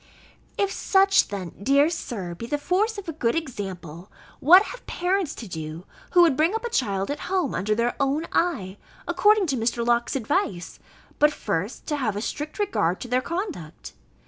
If 0.57 0.71
such 0.71 1.27
then, 1.27 1.51
dear 1.61 1.87
Sir, 1.91 2.33
be 2.33 2.47
the 2.47 2.57
force 2.57 2.97
of 2.97 3.07
a 3.07 3.13
good 3.13 3.35
example, 3.35 4.11
what 4.39 4.63
have 4.63 4.83
parents 4.87 5.35
to 5.35 5.47
do, 5.47 5.85
who 6.13 6.23
would 6.23 6.35
bring 6.35 6.55
up 6.55 6.65
a 6.65 6.71
child 6.71 7.11
at 7.11 7.19
home 7.29 7.53
under 7.53 7.75
their 7.75 7.95
own 7.99 8.25
eye, 8.31 8.77
according 9.07 9.45
to 9.45 9.57
Mr. 9.57 9.85
Locke's 9.85 10.15
advice, 10.15 10.79
but, 11.19 11.31
first, 11.31 11.85
to 11.85 11.97
have 11.97 12.15
a 12.15 12.21
strict 12.23 12.57
regard 12.57 12.99
to 13.01 13.07
their 13.07 13.21
conduct! 13.21 13.93